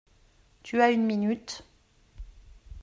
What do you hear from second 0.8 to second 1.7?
as une minute.